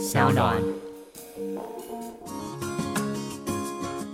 [0.00, 0.56] 小暖。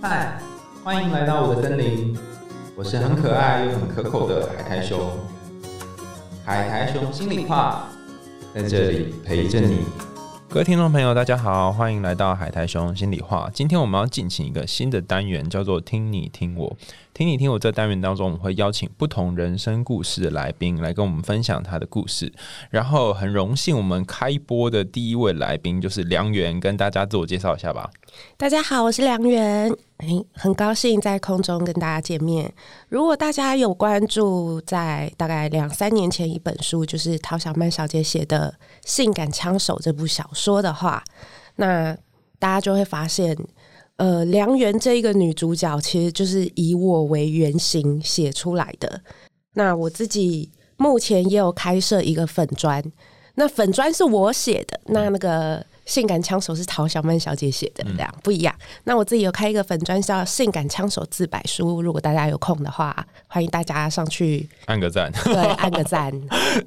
[0.01, 0.37] 嗨，
[0.83, 2.13] 欢迎来到我的森林，
[2.75, 4.99] 我是很可爱又很可口的海苔熊。
[6.43, 7.87] 海苔熊心里话，
[8.53, 9.85] 在这里陪着你。
[10.49, 13.49] 各位听众朋友，大家好，欢迎来到海苔熊心里话。
[13.53, 16.75] 今天我们要进行一个新的单元，叫做“听你听我”。
[17.17, 22.31] 听你听我这单元当中，我们会邀请不同人生故事的来宾来跟我们分享他的故事。
[22.69, 27.89] 然后很荣幸，我们开播的第一位来宾就是梁元，跟大家自我介绍一下吧。
[28.37, 32.53] 大家好，我是梁元，诶，很高兴在空中跟大家见面。
[32.87, 38.53] 如果大家有关注，在大概两三年前一本书，就是陶小曼小姐写的
[38.87, 41.03] 《性感枪手》这部小说的话，
[41.55, 41.97] 那
[42.37, 43.35] 大家就会发现。
[43.97, 49.01] 呃，梁媛这一个女主角，其实就是以我为原型写出来的。
[49.53, 52.83] 那我自己目前也有开设一个粉砖，
[53.35, 55.65] 那粉砖是我写的，那那个。
[55.87, 58.53] 性感枪手是陶小曼小姐写的，这样不一样。
[58.83, 63.07] 那我自己有开一个粉砖叫《性感枪手自白书》，如果大家有空的话，
[63.37, 66.11] 欢迎大家上去按个赞，对，按个赞。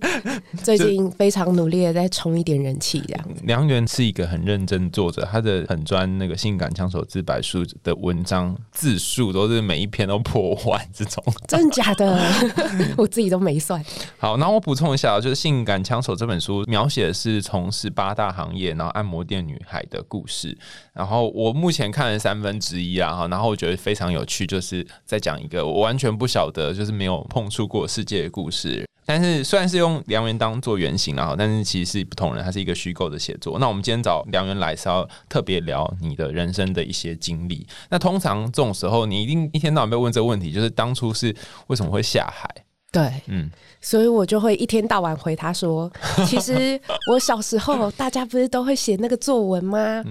[0.62, 3.28] 最近非常努力的在冲一点人气，这样。
[3.42, 12.22] 梁元是一个很认真作者，他的很专那个《性感枪手自白书》的文章字数都是每一篇都破万这种， 真的假的？
[12.96, 13.84] 我自己都没算。
[14.16, 20.56] 好，那我补充一下，就是《性感枪手》这本书描写的是从事八大行业，然后按摩店女孩的故事，
[20.92, 28.86] 然后我目前看了三分之一啊，然后我觉得非常有趣，就是在讲一个我完全不晓得，就是没有碰触过世界的故事。
[29.06, 33.58] 但是虽然是用梁元当做原型啊，但是其实是不同人，它是一个虚构的写作。
[33.58, 37.66] 那我们今天找梁元来是要特别聊你的人生的一些经历。
[37.88, 41.34] 那通常这种时候，你一定一天到晚被问这个问题，就是当初是
[41.66, 42.48] 为什么会下海？
[42.92, 43.48] 对，嗯，
[43.80, 45.90] 所以我就会一天到晚回他说，
[46.26, 46.80] 其实
[47.12, 50.02] 我小时候大家不是都会写那个作文吗？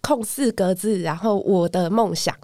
[0.00, 2.34] 空四格字，然后我的梦想，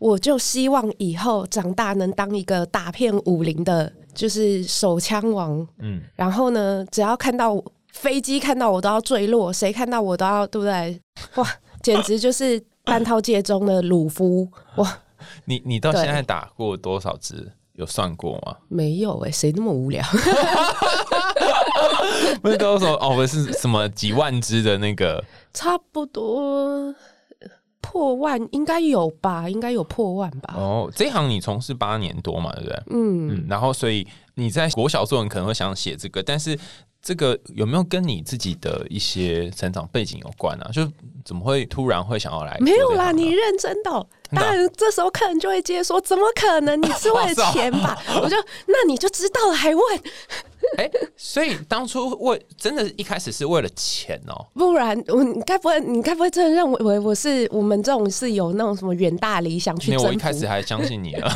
[0.00, 5.66] 我就希望以后长大能当一个打遍武林的，就是手枪王。
[5.78, 7.62] 嗯，然后呢，只要看到
[7.92, 11.00] 飞机看到我都要坠落，谁看到我都要，对不对？
[11.36, 11.48] 哇，
[11.80, 14.98] 简直就是半套界中的鲁夫哇！
[15.46, 17.52] 你你到现在打过多少支？
[17.78, 18.54] 有算过吗？
[18.68, 20.04] 没有哎，谁那么无聊？
[22.42, 25.24] 不是都说哦，不是什么几万只的那个，
[25.54, 26.94] 差不多
[27.80, 29.48] 破万应该有吧？
[29.48, 30.54] 应该有破万吧？
[30.56, 32.82] 哦，这行你从事八年多嘛，对不对？
[32.90, 36.58] 嗯，然后所以你在国小作文可能会想写这个，但是。
[37.00, 40.68] 这个有没有跟你自己的一些成长背景有关啊？
[40.72, 40.82] 就
[41.24, 42.58] 怎么会突然会想要来？
[42.60, 44.06] 没有啦，你认真的。
[44.30, 46.80] 当然，这时候客人就会接说：“怎么可能？
[46.80, 49.84] 你是为了钱吧？” 我就那你就知道了，还问？
[50.76, 54.44] 哎，所以当初为真的一开始是为了钱哦？
[54.54, 59.96] 不然我你该不会你该不会真的认为我是我们这种是有那种什么远大理想去？
[59.96, 61.32] 我一开始还相信你了。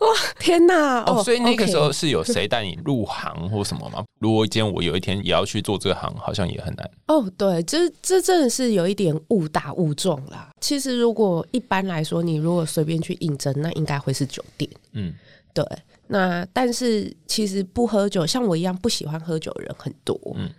[0.00, 1.02] 哇天哪！
[1.02, 4.04] 哦，所以那个时候是有谁带你入行或什么吗？
[4.20, 6.90] 如果今天我有一天也要去做这个行，好像也很难。
[7.08, 10.50] 哦，对，这这真的是有一点误打误撞啦。
[10.60, 14.70] 其实如果一般来说，你如果随便去应征，那应该会是酒店。
[14.92, 15.12] 嗯，
[15.52, 15.64] 对。
[16.08, 20.18] 那但是其实不喝酒，像我一样不喜欢喝酒的人很多。
[20.36, 20.50] 嗯，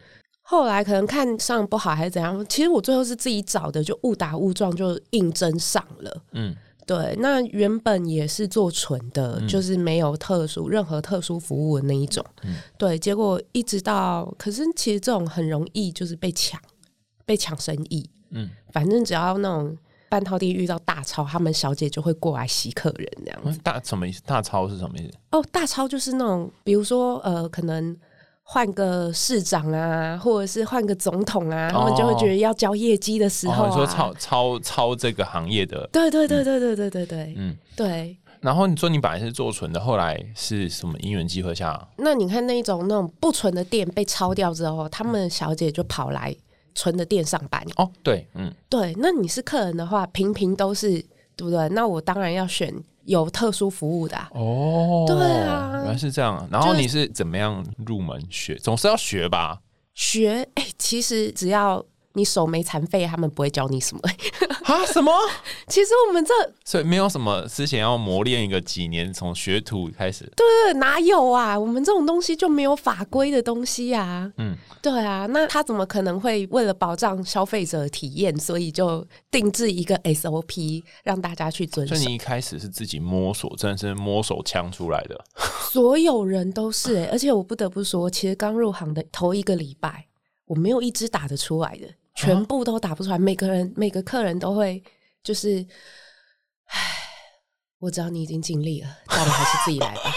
[0.42, 6.22] 后来可能看上不好还是怎样，其实我最后是自己找的，就误打误撞就应征上了。
[6.32, 6.56] 嗯。
[6.86, 12.22] 对，那原本也是做纯的，就是没有特殊任何特殊服务的那一种。
[12.78, 16.60] 对，结果一直到，可是其实这种很容易就是被抢，
[17.26, 18.10] 被抢生意。
[18.34, 19.78] 嗯，反正只要那种
[20.10, 23.60] 半套店遇到大超，他们小姐就会过来洗客人这样子。
[23.64, 24.22] 大什么意思？
[24.26, 25.18] 大超是什么意思？
[25.32, 27.96] 哦，大超就是那种，比如说呃，可能。
[28.46, 38.18] 换个市长啊，或者是换个总统啊，他们就会觉得要交业绩的时候，你说超超超这个行业的，对对对对对对对对，嗯，对。
[38.42, 41.88] 然后你说你本来是做纯的，后来是什么因缘机会下？
[41.96, 46.36] 那你看那一种那种不纯的店被抄掉之后，他们小姐就跑来
[46.76, 47.64] 纯的店上班。
[47.76, 48.94] 哦，对，嗯，对。
[48.98, 50.92] 那你是客人的话，平平都是
[51.36, 51.68] 对不对？
[51.70, 52.74] 那我当然要选。
[53.06, 56.48] 有特殊服务的哦，对啊，原来是这样。
[56.50, 58.56] 然后你是怎么样入门学？
[58.56, 59.60] 总是要学吧？
[59.94, 61.86] 学哎，其实只要。
[62.16, 64.02] 你手没残废，他们不会教你什么
[64.74, 64.86] 啊？
[64.86, 65.12] 什么？
[65.68, 66.34] 其实我们这
[66.66, 70.26] 所以没有什么之前要磨练一个几年，从学徒开始。
[70.36, 71.58] 对对，哪有啊？
[71.58, 74.32] 我们这种东西就没有法规的东西呀。
[74.38, 81.96] 嗯，对啊，那他怎么可能会为了保障消费者体验，所以就定制一个 SOP 让大家去遵守？
[81.96, 85.24] 所以你一开始是自己摸索，真的是摸手枪出来的。
[85.72, 90.06] 所有人都是哎，而且我不得不说，其实刚入行的头一个礼拜。
[90.46, 93.18] 我没有一支打得出来的，全部都打不出来。
[93.18, 94.84] 每个人每个客人都会
[95.24, 95.66] 就是，
[96.66, 96.80] 唉，
[97.80, 100.14] 我知道你已经尽力了，但你还是自己来吧。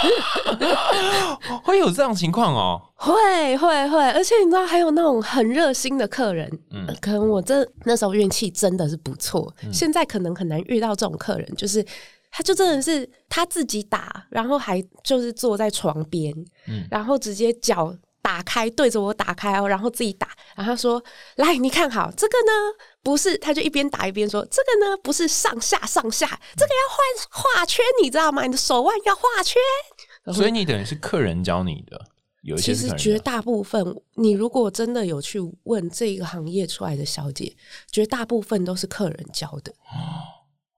[1.62, 11.84] 会有这样情况哦，会会会，而且你知道还有那种很热心的客人，嗯，可能我这那时候运气真的是不错，现在可能很难遇到这种客人，就是
[12.30, 16.34] 他就真的是他自己打，然后还就是坐在床边，
[16.66, 17.94] 嗯，然后直接脚
[18.30, 21.02] 打开对着我打开哦，然后自己打，然后说
[21.34, 22.52] 来你看好这个呢，
[23.02, 28.44] 不是，他就一边打一边说这个呢不是上下上下，这个要画画圈，你知道吗？
[28.44, 29.60] 你的手腕要画圈。
[30.32, 32.00] 所以你等于是客人教你的，
[32.42, 37.56] 有一些其实绝大部分，你如果真的有去问这个行业出来的小姐，
[37.90, 39.72] 绝大部分都是客人教的。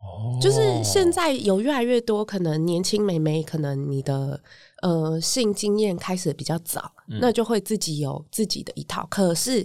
[0.01, 4.43] 哦，就是现在有越来越多可能年轻美眉，可能你的
[4.83, 9.07] 呃性经验开始比较早，那就会自己有自己的一套。
[9.11, 9.65] 可是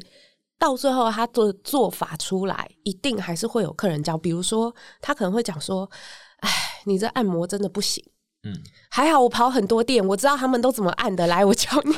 [0.58, 4.18] 到最后，他做做法出来，一定还是会有客人教。
[4.18, 5.88] 比如说，他可能会讲说
[6.42, 6.50] ：“哎，
[6.86, 8.04] 你这按摩真的不行。”
[8.44, 8.54] 嗯，
[8.90, 11.26] 还好我跑很多店，我知道他们都怎么按的。
[11.26, 11.96] 来，我教你。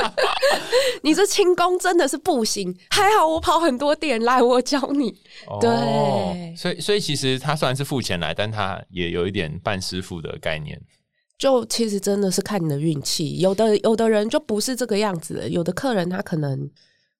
[1.02, 2.76] 你这轻功真的是不行。
[2.90, 5.10] 还好我跑很多店，来，我教你。
[5.60, 10.80] 对，所以所以其实他虽然是付钱来，但他也有一点半师傅的概念。
[11.38, 16.70] 就其实真的是看你的运气，有的有的人就不是这个样子，有的客人他可能。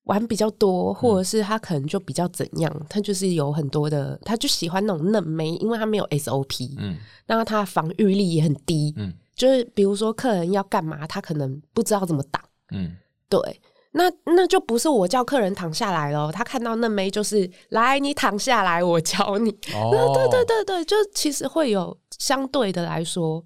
[0.06, 6.96] 玩比较多，或者是他可能就比较怎样，他就是有很多的，他就喜欢那种嫩妹，因为他没有 SOP，嗯，
[7.26, 12.40] 那他防御力也很低，嗯，就是比如说客人要干嘛，他可能不知道怎么挡，
[12.70, 12.96] 嗯，
[13.28, 13.60] 对，
[13.90, 23.44] 那那就不是我叫客人躺下来了，他看到嫩妹就是来你躺下来，我教你，哦，对对对对，就其实会有相对的来说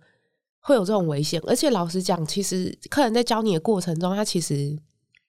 [0.61, 4.79] 会有这种危险，而且老实讲，其实客人在教你的过程中，他其实。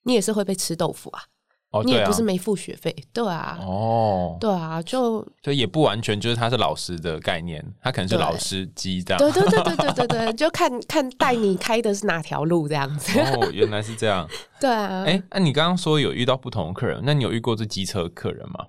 [0.03, 1.21] 你也是会被吃豆腐啊！
[1.69, 13.19] 哦，你也不是没付学费，对啊，哦，对啊，就就也不完全就是他是老师的概念，他可能是老师机这样，对对对对对对对，就看看带你开的是哪条路这样子。
[13.19, 14.27] 哦，原来是这样，
[14.59, 15.03] 对啊。
[15.05, 18.65] 哎，那你刚刚说有遇到不同的客人，那你有遇过这机车客人吗？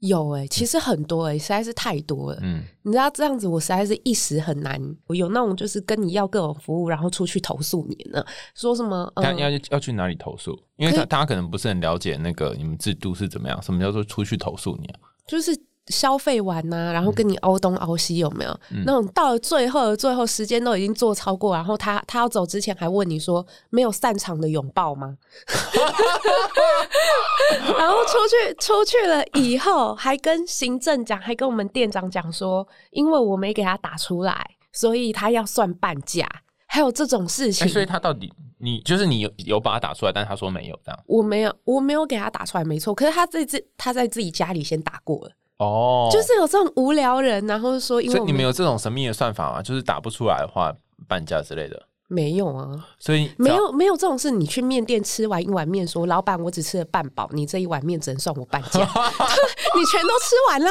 [0.00, 2.38] 有哎，其实很多哎，实在是太多了。
[2.42, 4.80] 嗯，你知道这样子，我实在是一时很难。
[5.06, 9.10] 我有那种就是跟你要各种服务，然后出去投诉你呢，说什么？
[9.22, 10.58] 要要要去哪里投诉？
[10.76, 13.60] 因为他大家可能不是很了解那个你们制度是怎么样。
[13.62, 15.00] 什么叫做出去投诉你啊？
[15.26, 15.58] 就是。
[15.88, 18.60] 消费完呐，然后跟你凹东凹西有没有？
[18.84, 25.16] 那种到了最后的最后，时间都已经做超过，然后他他要走之前还问你说没有散场的拥抱吗？
[27.78, 36.26] 然后出去出去了以后，还跟行政讲，还跟我们店长讲说，因为我没给他打出来，所以他要算半价。
[36.68, 41.00] 还有这种事情，所以他到底你就是你有有把他打出来，但是他说没有这样。
[41.06, 42.92] 我没有，我没有给他打出来，没错。
[42.92, 45.30] 可是他这次他在自己家里先打过了。
[45.58, 49.62] 哦，就是有这种无聊人，然后说，因为你们有这种神秘的算法吗？
[49.62, 50.74] 就是打不出来的话，
[51.08, 51.82] 半价之类的。
[52.08, 54.30] 没有啊，所以没有没有这种事。
[54.30, 58.78] 你去面店吃完一碗面，说老板我只吃了半饱，你这一碗面只能算我半价，
[59.74, 60.70] 你全都吃完了。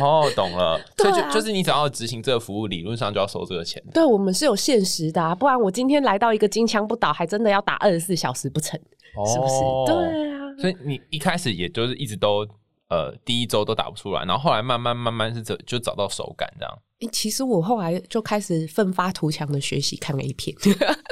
[0.02, 0.80] 哦，懂了。
[0.96, 3.80] 所以就就是你只要执行这个服务，理论上就要收这个钱。
[3.94, 8.80] 对，我们是有限时的，啊不然我今天来到一个金枪不倒，还真的要打二十四小时不成，
[9.24, 9.60] 是不是？
[9.86, 10.38] 对啊。
[10.58, 12.44] 所以你一开始也就是一直都。
[12.88, 16.78] 呃，第一周都打不出来，然后后来慢慢慢慢是这就找到手感这样。
[17.00, 20.56] 哎，其实我后来就开始奋发图强的学习看 A 片。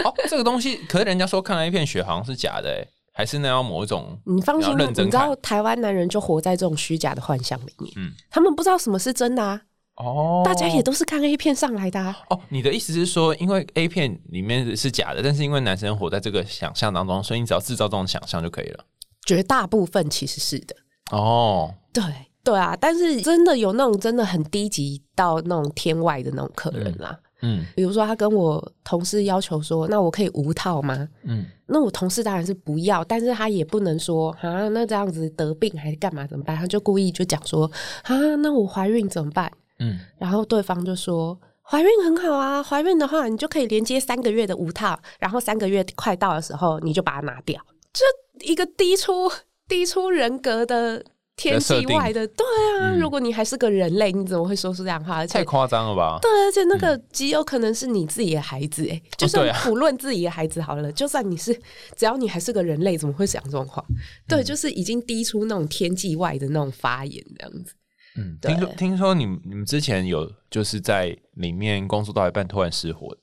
[0.05, 4.19] 哦，这个东西，可是人家说看 A 片学好像是假的，哎，还是那样某一种。
[4.25, 9.61] 你放心，你知道台湾男人就活在这种虚假的幻想里面，嗯，他们不知道什么是真的啊。
[9.97, 12.01] 哦，大家也都是看 A 片上来的。
[12.01, 18.85] 啊哦，你的意思是说，因为 A 片里面是假的，但是因为男生活在这个想象当中，所以你只要制造这种想象就可以了。
[19.27, 20.75] 绝大部分其实是的。
[21.11, 22.03] 哦，对
[22.43, 27.19] 对啊，但是真的有那种真的很低级到那种天外的那种客人啦。
[27.43, 31.07] 嗯，比如说他跟我同事要求说，那我可以无套吗？
[31.25, 36.57] 嗯，那我同事当然是不要，但是他也不能说啊，那这样子得病还是干嘛怎么办？
[36.57, 37.71] 他就故意就讲说
[38.05, 39.53] 啊，那我怀孕怎么办？
[39.81, 47.61] 嗯，然后对方就说怀孕很好啊，怀孕的话你就可以连接三个月的无套，然后三个月快到的时候你就把它拿掉，
[47.93, 48.03] 这
[48.51, 49.31] 一个低出。
[49.69, 51.05] 低出人格的
[51.37, 52.47] 天际外的，对
[52.81, 55.27] 啊，如果你还是个人类，你怎么会说出这样话？
[55.27, 56.19] 太夸张了吧？
[56.23, 61.53] 对，而且那个极有可能是你自己的孩子，哎，就算不论自己的孩子好了，就算你是，
[61.95, 63.85] 只要你还是个人类，怎么会讲这种话？
[64.27, 67.75] 对，就是已经低出那种天际外的那种发言这样子。
[68.19, 73.21] 嗯，听说听说你你们之前有就是在里面工作到一半突然失火的。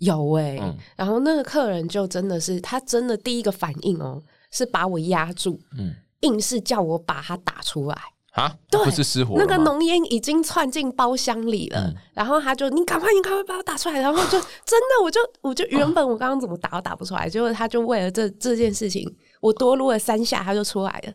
[0.00, 0.60] 有哎，
[0.96, 7.96] 然后那个客人就真的是他真的第一个反应哦，是把我压住，嗯，硬是叫我把它打出来
[8.32, 21.12] 啊，对，不是失火，那个浓烟已经窜进包厢里了，然后他就你赶快你赶快把我打出来，然后就 真的我就我就原本我刚刚怎么打都打不出来，结果他就为了这这件事情，我多撸了三下他就出来了。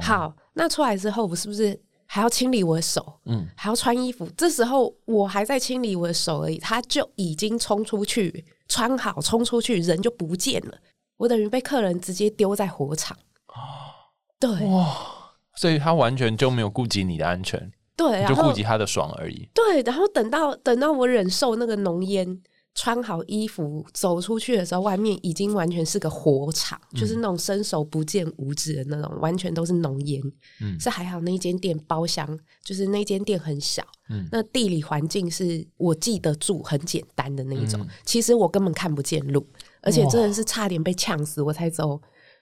[0.00, 1.78] 好，那出来之后我是不是？
[2.08, 4.30] 还要清理我的手，嗯，还要穿衣服。
[4.36, 10.78] 这时候我还在清理我的手而已，他就已经冲出去，穿好冲出去，人就不见了。
[11.16, 13.16] 我等于被客人直接丢在火场。
[14.38, 14.96] 对哇，
[15.54, 19.48] 所以他完全就没有顾及你的安全，对，就顾及他的爽而已。
[19.54, 22.42] 对，然后等到等到我忍受那个浓烟。
[22.78, 30.20] 穿好衣服走出去的时候，外面已经完全是个火场，就是那种伸手不见五指的那种，完全都是浓烟。
[30.60, 37.80] 嗯，是还好那间店包厢，就是那间店很小，嗯，那地理环境是我记得住，很简单的那一种。
[38.04, 39.48] 其实我根本看不见路，
[39.86, 41.98] 而且真的是差点被呛死，我才走，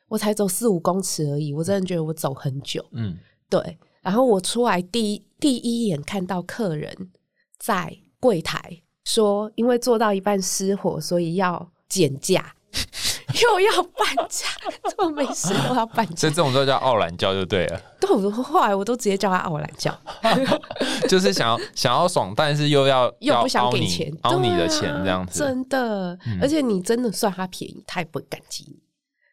[0.08, 2.84] 我才走四五公尺而已，我真的觉得我走很久。
[2.92, 3.16] 嗯，
[3.48, 3.78] 对。
[4.02, 7.10] 然后我出来第一第一眼看到客人
[7.58, 8.80] 在柜台。
[9.04, 12.54] 说，因为做到一半失火，所以要减价，
[13.42, 14.46] 又要搬家，
[14.88, 17.80] 这么没事都要搬家，所以这种都叫傲懒教就对了。
[18.00, 19.92] 对，我后来我都直接叫他傲懒教，
[21.08, 26.16] 就是想要想要爽，但是又要又不想给钱，凹你的钱这样子，真的。
[26.40, 28.76] 而且你真的算他便宜，他也不会感激你，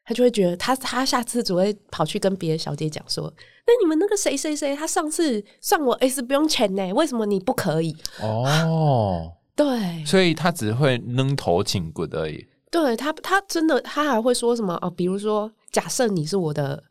[0.06, 3.32] 他就会觉得他他下次只会跑去跟别的小姐讲说，
[3.68, 7.96] 那你们那个谁谁谁，他上次算我 S 不用钱呢，为什么你不可以？
[8.22, 9.34] 哦。
[9.54, 12.48] 对，所以他只会扔头请滚而已。
[12.72, 14.90] 对他，他真的，他还会说什么哦？
[14.90, 16.82] 比如说，假设你是我的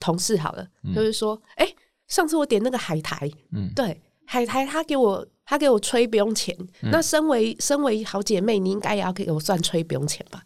[0.00, 1.66] 同事好了，就是说，哎，
[2.08, 6.56] 上次我点那个海苔，嗯，对，海苔他给我他给我吹不用钱。
[6.82, 10.42] 那身为身为好姐妹，你应该也要给我算吹不用钱吧？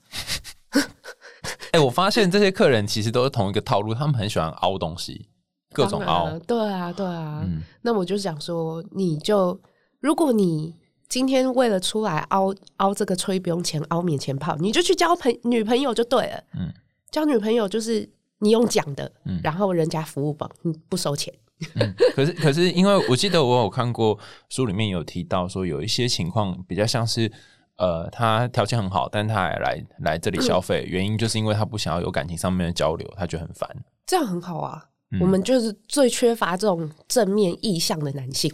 [1.73, 5.31] 哎，我发现这些客人其实都是同一个套路，他们很喜欢凹东西，
[5.73, 6.39] 各种凹。
[6.41, 7.43] 对啊，对啊。
[7.81, 9.59] 那我就想说，你就
[10.01, 10.75] 如果你。
[11.13, 16.43] 今天为了出来凹凹这个吹不用钱凹免钱炮，你就去交朋女朋友就对了。
[16.55, 16.73] 嗯，
[17.11, 21.31] 交女朋友就是你用讲的，嗯，然后人家服务吧，你不收钱。
[22.15, 27.31] 可是可是，因为我记得我有看过书里面有提到说，有一些情况比较像是，
[27.77, 33.69] 呃，他条件很好，但他还来来这里消费，原因就是因为他不想要有感情上面的交流，他觉得很烦。
[34.07, 34.87] 这样很好啊。
[35.21, 38.51] 我们就是最缺乏这种正面意向的男性，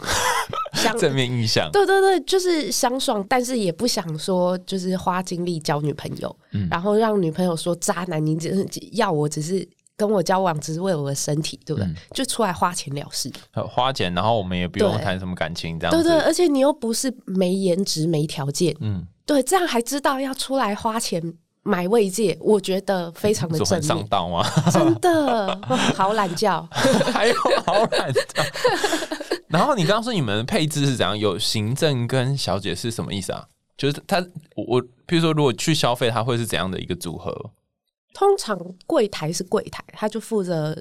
[0.97, 6.35] 正面印象，对对对，就是想爽，但是也不想说就是花精力交女朋友，
[6.69, 11.93] 然后让女朋友说渣男，你只要我只是跟我交往，只是为了我的身体，对不对？
[12.13, 21.33] 就出来花钱了事，花钱，然后我们也不用谈什么感情，这样对对，而且你又不是没颜值、没条件，嗯，对，这样还知道要出来花钱。
[21.63, 24.43] 买慰藉，我觉得非常的 正上当吗？
[24.71, 25.59] 真的
[25.95, 26.61] 好懒觉，
[27.13, 27.35] 还有
[27.65, 28.21] 好懒觉。
[29.47, 31.17] 然后你刚刚说你们配置是怎样？
[31.17, 33.47] 有行政跟小姐是什么意思啊？
[33.77, 34.17] 就是他，
[34.55, 37.33] 我譬如说，如果去消费，他会是怎样的一个组合？
[38.13, 40.75] 通常柜台是柜台，他就负责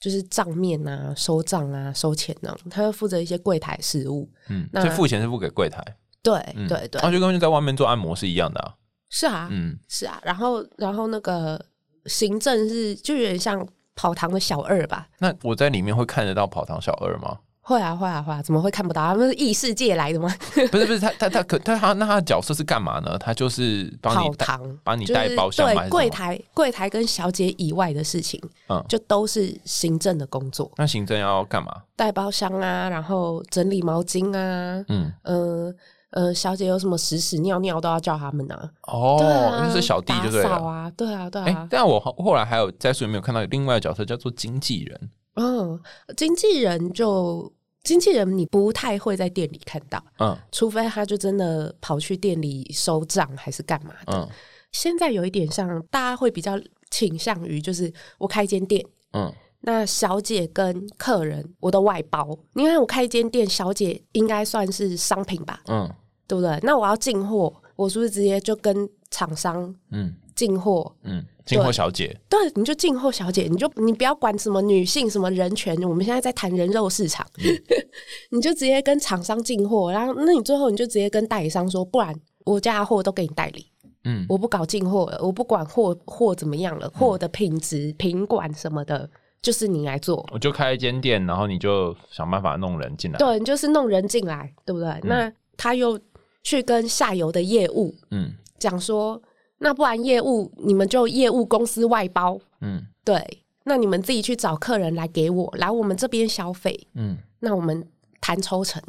[0.00, 4.28] 就是账面啊、收账啊、收钱呢，他就负责一些柜台事务。
[4.48, 5.82] 嗯，那付钱是付给柜台？
[6.22, 8.74] 对对对，他就跟在外面做按摩是一样的啊。
[9.10, 11.62] 是啊，嗯，是啊，然后，然后那个
[12.06, 15.08] 行政是就有点像跑堂的小二吧？
[15.18, 17.38] 那我在里面会看得到跑堂小二吗？
[17.60, 19.06] 会啊，会啊，会啊，怎么会看不到？
[19.08, 20.34] 他们是异世界来的吗？
[20.70, 23.18] 不是，不是，他他他可他他那他的角色是干嘛呢？
[23.18, 30.70] 他就是跑堂，帮你带包厢，对，柜台柜台跟小姐以外的事情，嗯，就都是行政的工作。
[30.76, 31.82] 那行政要干嘛？
[31.94, 35.76] 带包厢啊，然后整理毛巾啊，嗯嗯。
[36.10, 38.70] 呃，小姐有什么屎屎尿尿都要叫他们呢？
[38.82, 41.66] 哦，那是小弟就对了啊，对啊，对啊。
[41.70, 45.10] 但我后来还有在书里面有看到另外的角色叫做经纪人。
[45.34, 45.78] 嗯，
[46.16, 47.52] 经纪人就
[47.84, 54.28] 经纪人你不太会在店里看到，嗯，除非他就真的跑去店里收账还是干嘛的。
[54.72, 56.58] 现在有一点像，大家会比较
[56.90, 65.90] 倾向于就是我开一间店，嗯，那小姐跟客人我都外包，因为我开一间店，小姐应该算是商品吧，嗯。
[66.28, 66.60] 对不对？
[66.62, 72.14] 那我要进货，我是不是直接就跟厂商嗯进货嗯进货小姐？
[72.28, 77.26] 对，你就进货小姐，你就你不要管什么女性什么人权，我们现在在谈人肉市场，
[78.30, 83.64] 你就直接跟厂商进货，然后那你最后你就直接跟代理商说，不然我家的货都给你代理，
[84.04, 89.08] 嗯，我不搞进货了，我不管货货怎么样了，货的品质品管什么的，
[89.42, 95.00] 就是你来做，我就开一间店，然后你就想办法弄人进来，对，你就是弄人进来，对不对？
[95.02, 95.98] 那他又。
[96.44, 99.20] 去跟下游的业务，嗯，讲说，
[99.58, 107.86] 那不然业务你们就业务公司外包，嗯，对，那你们自己去找客人来给我，来我们这边消费，嗯，那我们
[108.18, 108.82] 谈抽成，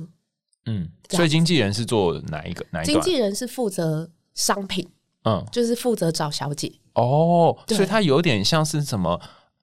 [0.67, 2.65] 嗯，所以经纪人是做哪一个？
[2.71, 4.87] 哪一经纪人是负责商品，
[5.25, 6.71] 嗯，就是负责找小姐。
[6.93, 9.19] 哦，所以他有点像是什么？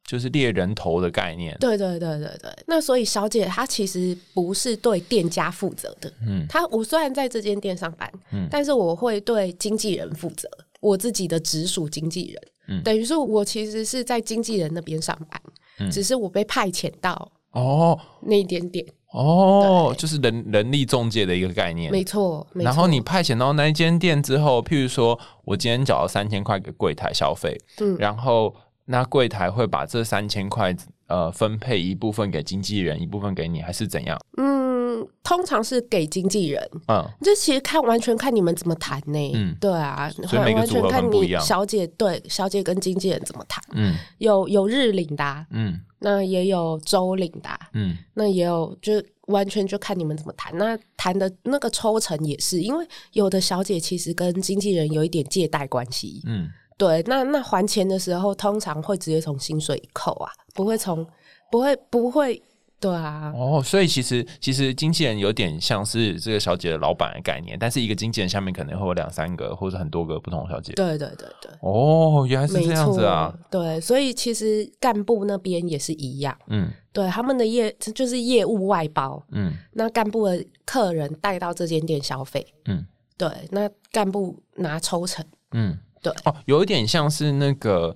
[0.06, 2.50] 就是猎人头的概念，对对对对对。
[2.66, 10.48] 那所以小姐她其实不是对店家负责的，嗯，她我虽然在这间店上班，嗯，但是我会对经纪人负责，
[10.80, 15.42] 我自己的直属经纪人，嗯，等于说我其实是在经纪人那边上班，
[15.80, 17.98] 嗯，只是我被派遣到哦。
[18.22, 22.46] 那一点点，哦，就是人人力中介的一个概念，没错。
[22.54, 28.54] 然后你派遣到那一间店之后，譬如说我今天缴了三千块给柜台消费，嗯，然后。
[28.86, 30.74] 那柜台会把这三千块
[31.08, 34.18] 呃分配一部分给经纪人，一部分给你，还是怎样？
[34.38, 36.70] 嗯，通常是给经纪人。
[36.86, 39.32] 嗯，这其实看完全看你们怎么谈呢？
[39.34, 40.62] 嗯，对啊，所以每个
[41.10, 41.42] 不一样。
[41.42, 43.62] 小姐对小姐跟经纪人怎么谈？
[43.72, 50.56] 嗯，有有日领的，嗯，那也有周领的，嗯，那也有就完全就看你们怎么谈。
[50.56, 56.22] 那谈的那个抽成也是，因为有的小姐其实跟经纪人有一点借贷关系。
[56.24, 56.48] 嗯。
[56.78, 61.06] 对，那那还钱的时候，通常会直接从薪水扣啊，不会从，
[61.50, 62.42] 不会不会，
[62.78, 63.32] 对啊。
[63.34, 70.74] 哦，所以其实其实经纪人有点像是这个小姐的老板的概念，但是一个经纪人下面可能会有两三个或者很多个不同的小姐。
[70.74, 71.50] 对对对对。
[71.60, 73.34] 哦，原来是这样子啊。
[73.50, 76.36] 对，所以其实干部那边也是一样。
[76.48, 76.70] 嗯。
[76.92, 79.22] 对，他们的业就是业务外包。
[79.32, 79.54] 嗯。
[79.72, 82.46] 那干部的客人带到这间店消费。
[82.66, 82.84] 嗯。
[83.16, 85.24] 对，那干部拿抽成。
[85.52, 85.78] 嗯。
[86.10, 87.94] 对哦，有一点像是那个，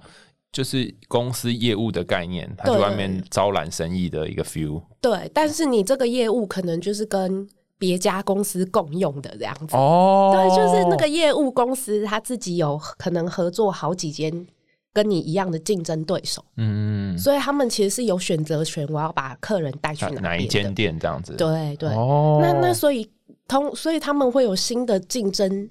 [0.51, 4.83] 就是公司业务的概念，他在外面招揽生意的一个 feel。
[5.01, 7.49] 对，但是你这个业务可能就是跟
[7.79, 9.77] 别家公司共用的这样子。
[9.77, 14.47] 哦，对，就是那个业务公司他自己有可能合作好几间
[14.93, 16.45] 跟你一样的竞争对手。
[16.57, 21.33] 嗯，所以他们其实是有选择权，我要把客人带去哪一间店这样子。
[21.37, 23.09] 对对，哦，那那所以
[23.47, 25.71] 通，所以他们会有新的竞争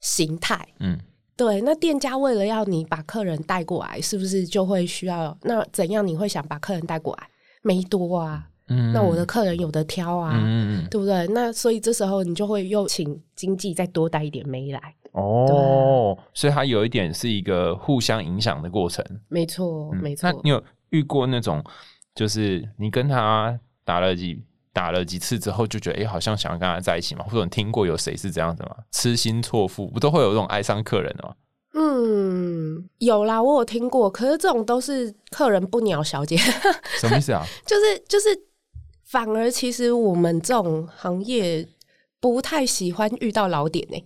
[0.00, 0.66] 形态。
[0.80, 0.98] 嗯。
[1.36, 5.36] 对，那店家为了要你把客人带过来，是不是就会需要？
[5.42, 7.28] 那怎样你会想把客人带过来？
[7.62, 11.26] 没多啊，嗯，那我的客人有的挑啊，嗯对不对？
[11.28, 14.80] 那所以这时候你就会又请经济再多带一点煤来。
[15.12, 19.04] 哦，所以它有一点是一个互相影响的过程。
[19.28, 20.30] 没错，没错。
[20.30, 21.62] 那你有遇过那种，
[22.14, 24.42] 就是你跟他打了几？
[24.76, 27.24] 打了几次之后就觉得哎，好像想要跟他在一起嘛？
[27.24, 28.76] 或者你听过有谁是这样子吗？
[28.92, 31.34] 痴心错付不都会有这种爱上客人的吗？
[31.72, 34.10] 嗯，有啦，我有听过。
[34.10, 36.36] 可是这种都是客人不鸟小姐，
[37.00, 37.42] 什么意思啊？
[37.64, 38.28] 就 是就是，
[39.06, 41.66] 反而其实我们这种行业。
[42.18, 43.96] 不太喜欢遇到老点 呢，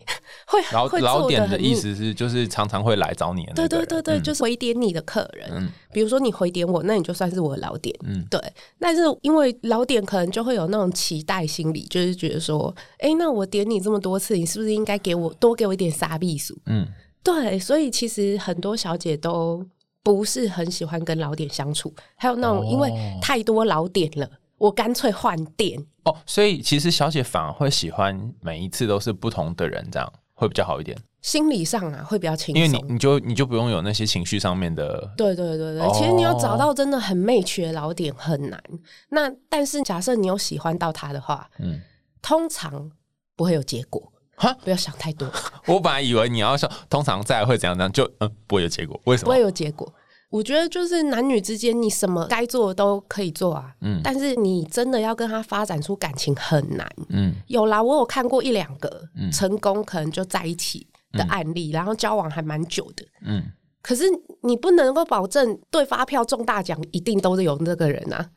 [0.46, 8.40] 会老老点的意思是就是常常会来找你，对对对对，就是回点你的客人，嗯，比如说你回点我，那你就算是我的老点，嗯，对。
[8.79, 16.59] 但是因为老点可能就会有那种期待心理，就是觉得说，哎，那我点你这么多次，你是不是应该给我多给我一点沙币数？
[16.66, 16.87] 嗯，
[17.23, 17.59] 对。
[17.59, 19.64] 所以其实很多小姐都
[20.03, 22.92] 不是很喜欢跟老点相处，还有那种因为
[23.23, 24.29] 太多老点了。
[24.61, 30.94] 我干脆换店哦，所以其实小姐反而会喜欢每一次都是不同的人，这样会比较好一点。
[31.23, 35.11] 心理上啊，会比较轻松，因为你你就你就不用有那些情绪上面的。
[35.16, 38.62] 对对对对，其实你要找到真的很媚趣的老点很难。
[39.09, 41.81] 那但是假设你有喜欢到他的话，嗯，
[42.20, 42.90] 通常
[43.35, 44.12] 不会有结果。
[44.37, 45.31] 哈，不要想太多。
[45.66, 48.99] 我本来以为你要说通常再会怎样怎样，就嗯不会有结果。
[49.05, 49.90] 为什么不会有结果？
[50.30, 53.74] 我觉得就是男女之间，你什么该做的都可以做啊。
[53.80, 56.88] 嗯，但是你真的要跟他发展出感情很难。
[57.08, 63.04] 嗯，有啦，我有看过一两个成功，可能就在一起的案例，然后交往还蛮久的。
[63.26, 63.42] 嗯，
[63.82, 64.04] 可是
[64.42, 68.30] 你不能够保证对发票中大奖一定都是有那个人啊。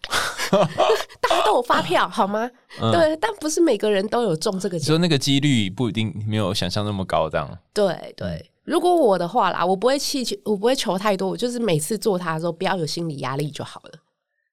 [1.22, 2.50] 大家都有发票好吗？
[2.92, 7.30] 对，但不是每个人都有中这个奖，所以那个几率不一定没有想象那么高。
[7.30, 8.50] 这样对对。
[8.64, 13.92] 如果我的话啦，我不会气求，我不会求太多，我就是每次做他的时候不要有心理压力就好了。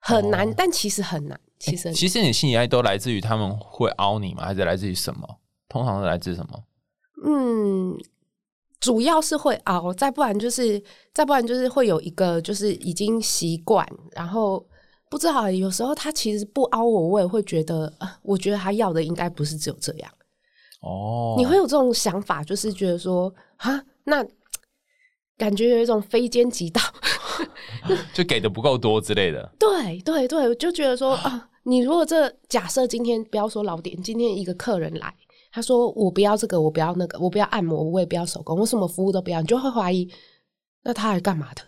[0.01, 1.39] 很难，但其实很难。
[1.59, 4.47] 其实，其实你心理压力都来自于他们会凹你吗？
[4.47, 5.39] 还是来自于什么？
[5.69, 6.65] 通常是来自什么？
[7.25, 7.97] 嗯，
[8.81, 14.67] 主要是会凹，再不然就是，再不然就是会有一个就是已经习惯，然后
[15.09, 17.93] 不知道有时候他其实不凹我，我也会觉得，
[18.23, 20.11] 我觉得他要的应该不是只有这样。
[20.81, 23.81] 哦，你会有这种想法，就是觉得说，哈。
[24.05, 24.25] 那
[25.37, 26.81] 感觉有一种非奸即盗，
[28.13, 29.51] 就给的不够多之类的。
[29.59, 35.15] 对对对，我就觉得说啊，你如果这假设今天不要说老点，今天一个客人来，
[35.51, 40.11] 他说我不要这个，我不要那个，我不要按摩，我也不要手工，我什么服务都不要，你就会怀疑，
[40.83, 41.63] 那他来干嘛的？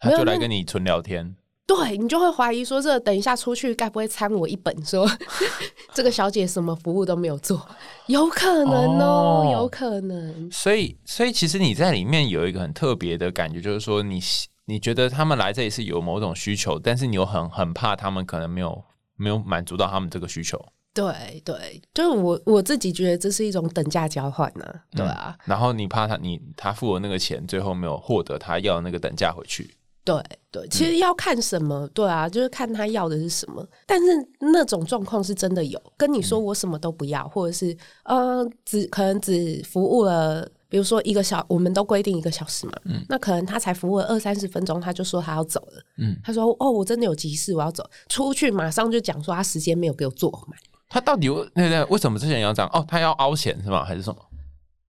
[0.00, 1.36] 他就来跟你纯聊天。
[1.68, 4.74] 对你就会怀疑说，这等一下出去该不会参我一本？
[4.82, 5.06] 说
[5.92, 7.68] 这个小姐什么服务都没有做，
[8.06, 10.50] 有可能哦，有可能。
[10.50, 14.18] 所以，所以其实你在里面有一个很特别的感觉，就是说你
[14.64, 18.82] 你觉得他们来这里是有某种需求，但是你又很很怕他们可能没有
[19.16, 20.58] 没有满足到他们这个需求。
[20.94, 24.64] 对对，就是我我自己觉得这是一种等价交换呢，
[24.96, 25.36] 对啊。
[25.44, 29.74] 然后你怕他你他付了那个钱，最后没有获得他要那个等价回去。
[30.08, 33.62] 对对，其实要看什么，对啊，就是看他要的是什么。
[33.86, 34.06] 但是
[34.40, 50.58] 那种状况是真的有，跟你说我什么都不要，或者是呃，只可能只服务了，比如说一个小，我们都规定一个小时嘛，嗯，那可能他才服务了二三十分钟，他就说他要走了，嗯，他说哦，我真的有急事，我要走，出去马上就讲说他时间没有给我做满。
[50.88, 52.70] 他到底那那为什么之前要这样？
[52.72, 53.84] 哦，他要凹钱是吗？
[53.84, 54.18] 还是什么？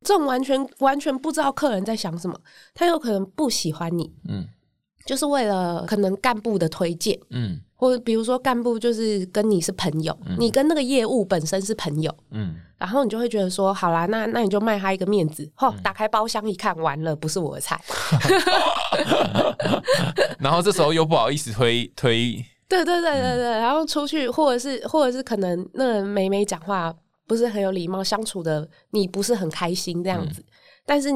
[0.06, 2.40] 这种完全完全不知道客人在想什么，
[2.74, 4.48] 他有可能不喜欢你，嗯。
[5.10, 17.82] 就是为了可能干部的推荐，嗯，或者比如说干部就是跟你是朋友，你跟那个业务本身是朋友，嗯，然后你就会觉得说，好啦，那那你就卖他一个面子，嚯，打开包厢一看，完了，不是我的菜，
[20.38, 26.94] 然后这时候又不好意思推推，对对对对对，然后出去或者是或者是可能那美美讲话
[27.26, 30.46] 不是很有礼貌，相处的你不是很开心这样子，
[30.86, 31.10] 但是。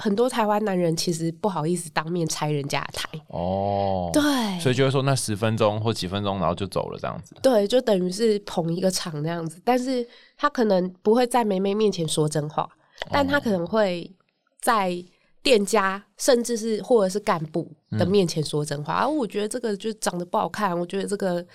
[0.00, 4.22] 很多台湾男人其实不好意思当面拆人家的台哦，对，
[4.58, 7.34] 所以就会说那十分钟或几分钟，然后就走了这样子。
[7.42, 12.68] 对，就等于是捧一个场那样子，但是他可能不会在梅梅面前说真话，
[13.12, 14.10] 但他可能会
[14.60, 14.96] 在
[15.42, 18.94] 店家甚至是或者是干部的面前说真话。
[18.94, 21.46] 而我觉得这个就长得不好看，我觉得这个。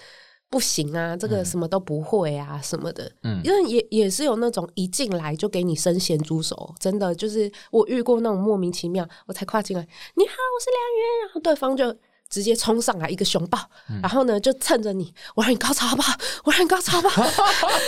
[0.56, 3.12] 不行啊，这个什么都不会啊，什么的。
[3.24, 11.94] 嗯，因为也也是有那种一进来就给你生咸猪手，真的就是我遇过那种莫名其妙，我才跨进来，你好，我是梁云，然后对方就
[12.30, 13.60] 直接冲上来一个熊抱，
[14.02, 16.18] 然后呢就蹭着你，我让你高潮好不好？
[16.46, 17.22] 我让你高潮好不好？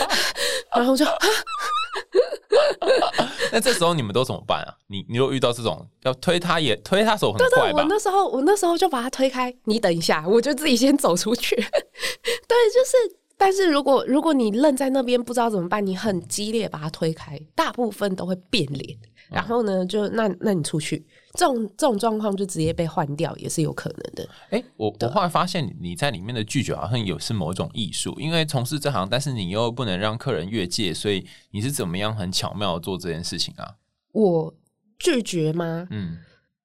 [0.76, 1.06] 然后就。
[3.52, 4.74] 那这时候你们都怎么办啊？
[4.88, 7.82] 你你又遇到这种要推他也推他手很快吧？
[7.82, 11.54] 我那时候我那时候就把他推开，你等一下，我就自己先走出去。
[11.56, 18.98] 对，就是，但是如果如果你愣在那边不知道怎么办，你很激烈把它推开，大部分都会变脸。
[19.30, 24.26] 然后呢，就那那你出去，这种这种状况就直接被换掉也是有可能的。
[24.48, 33.76] 哎，我我后来发现你在里面的拒绝好像有是某种艺术，因为从事这行，但是你又不能让客人越界，所以你是怎么样很巧妙的做这件事情啊？
[34.12, 34.54] 我
[34.98, 35.86] 拒绝吗？
[35.90, 36.16] 嗯，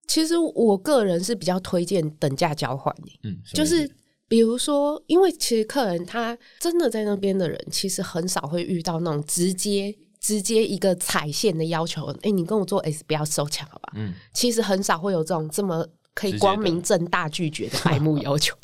[0.07, 3.85] 其实我个人是比较推荐等价交换的嗯，就是
[4.33, 9.95] 比如说，因为其实客人他真的在那边的人，其实很少会遇到那种直接。
[10.19, 13.91] 直接一个踩线的要求，哎，你跟我做 S 不要收钱，好吧？
[13.97, 18.55] 嗯，其实很少会有这种这么可以光明正大拒绝的白目要求。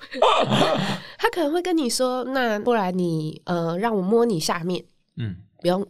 [1.20, 4.82] 他可能会跟你说，那不然你呃让我摸你下面，
[5.18, 5.86] 嗯，不用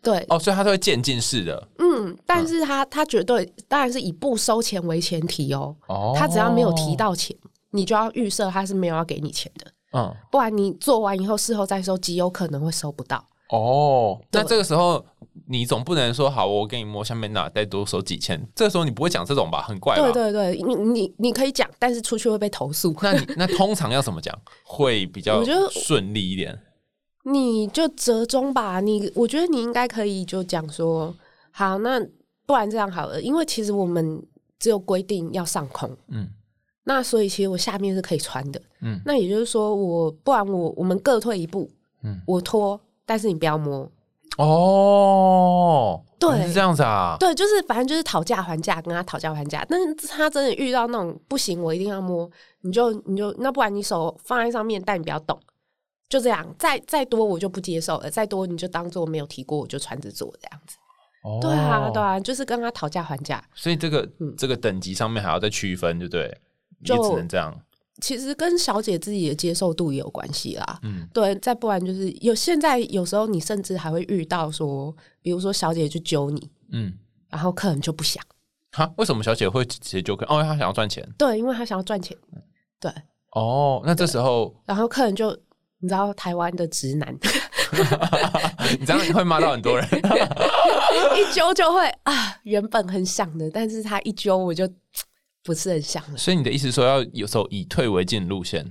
[0.00, 7.36] 对哦，所以他都会渐进式的，嗯，但是他他绝对当然是以不收钱为前提哦，哦，他只要没有提到钱，
[7.70, 13.24] 你就要预设他是没有要给你钱的，嗯，不然你做完以后事后再收，极有可能会收不到。
[13.50, 15.04] 哦，那这个时候
[15.48, 19.62] 你总不能说好，我给你摸下面那再多收几千，这个时候你不会讲这种吧？
[19.62, 19.96] 很怪。
[19.96, 22.94] 对对对，你你你可以讲，但是出去会被投诉。
[23.02, 26.56] 那你那通常要怎么讲会比较顺利一点？
[27.24, 28.80] 你就折中吧。
[28.80, 31.12] 你我觉得你应该可以就讲说，
[31.50, 32.00] 好，那
[32.46, 34.22] 不然这样好了，因为其实我们
[34.60, 36.28] 只有规定要上空，嗯，
[36.84, 41.70] 那所以其实我下面是可以穿的，嗯，那也就是说我不然我我们各退一步，
[42.02, 42.80] 嗯，我脱。
[43.06, 43.90] 但是你不要摸
[44.38, 49.66] 哦，对，是这样子啊，对，就是反正就是讨价还价，跟他讨价还价。
[49.68, 55.36] 但是他真的遇到那种不行，我一定要摸，你就你就那不然你手放在上面，但你不要动，
[56.08, 56.46] 就这样。
[56.56, 60.76] 再再多我就不接受了，再多你就当做没有提过，我就穿着做这样子。
[61.24, 63.42] 哦，对啊，对啊，就是跟他讨价还价。
[63.56, 66.38] 所以这个这个等级上面还要再区分，对不对？
[66.84, 67.54] 就只能这样。
[68.00, 70.80] 其实跟小姐自己的接受度也有关系啦。
[70.84, 74.90] 嗯，对，再不然就是有现在有时候你甚至还会遇到说，
[75.20, 76.94] 比如说小姐去揪你，嗯，
[77.28, 78.24] 然后客人就不想。
[78.72, 78.90] 哈？
[78.96, 80.24] 为什么小姐会直接揪客？
[80.26, 81.06] 哦，她想要赚钱。
[81.18, 82.16] 对，因为她想要赚钱。
[82.80, 82.90] 对。
[83.32, 85.30] 哦，那这时候，然后客人就
[85.80, 87.14] 你知道台湾的直男
[88.80, 89.86] 你这样会骂到很多人。
[91.18, 94.66] 一揪就会啊，原本很想的，但是他一揪我就。
[95.42, 98.70] 不是很像，所以你的意思说要有时候以退为进路线，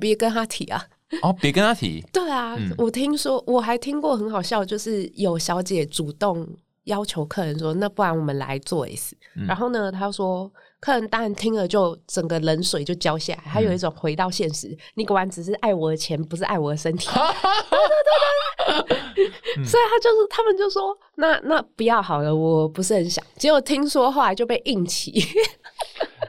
[0.00, 0.84] 别跟他提啊。
[1.22, 2.04] 哦，别跟他提。
[2.12, 6.46] 对啊，我听说我还听过很好笑，就是有小姐主动
[6.84, 10.50] 要求客人说：“那不然我们来做 S。”然后呢，他说。
[10.80, 17.08] 客人当然听了就整个冷水就浇下来，还有一种回到现实，你果然只是爱我的钱，不是爱我的身体。
[17.16, 23.24] 对对对所以他就是他们就说，那那不要好了，我不是很想。
[23.38, 25.24] 结果听说后来就被硬起。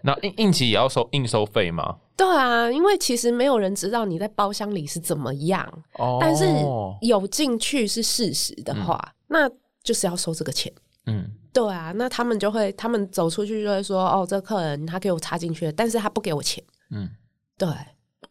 [0.06, 1.98] 那硬硬起也要收应收费吗？
[2.16, 5.68] 对啊，因为其实没有人知道你在包厢里是怎么样，
[6.20, 6.46] 但是
[7.02, 9.50] 有进去是事实的话，那
[9.84, 10.72] 就是要收这个钱。
[11.08, 11.30] 嗯。
[11.52, 16.62] 对啊，那他们就会，他们走出去就会说，哦，这客人他给我插进去了，但是他不给我钱。
[16.92, 17.10] 嗯，
[17.58, 17.66] 对。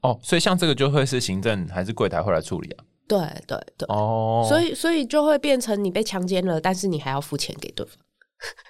[0.03, 2.85] 哦，所以像这个就会是行政还是柜台会来处理啊？
[3.09, 3.87] 对对对。
[3.89, 4.45] 哦。
[4.47, 7.97] 所以所以就会变成你被强奸了，但是你还要付钱给对方。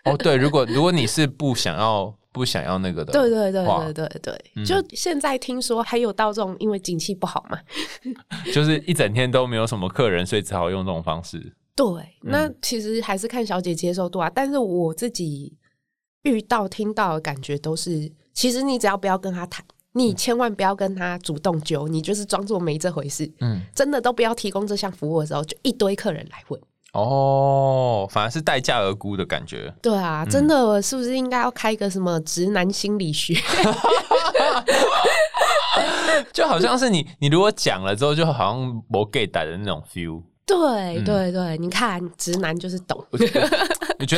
[0.05, 7.57] 哦，对，如果如果你是不想要不想要那个的，对对对对对对，就现在听说还有到这种，因为景气不好嘛，
[8.53, 11.55] 就是一整天都没有什么客人，所以只好用这种方式。
[11.77, 11.87] 对，
[12.23, 14.29] 那其实还是看小姐接受度啊。
[14.35, 15.57] 但是我自己
[16.23, 23.33] 遇到、听到的感觉都是，其实你只要不要跟他谈，你千万不要跟他主动揪，你就是装作没这回事。
[23.39, 26.61] 嗯，真的都不要提供这项服务的时候，就一堆客人来问。
[26.95, 29.73] 哦，反而是待价而沽的感觉。
[29.83, 33.35] 对啊，真的我是不是应该要开一个什么直男心理学？
[36.33, 40.23] 就好像是你，你如果讲了之后，就好像我 gay 的那种 feel。
[40.47, 43.03] 对对对，你看直男就是懂。
[43.11, 43.27] 我觉